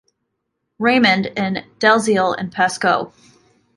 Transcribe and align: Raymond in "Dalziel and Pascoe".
Raymond 0.79 1.27
in 1.37 1.63
"Dalziel 1.77 2.33
and 2.35 2.51
Pascoe". 2.51 3.13